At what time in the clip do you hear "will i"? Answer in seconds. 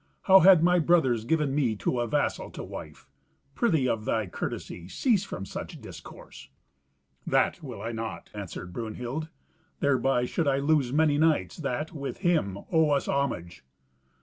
7.61-7.91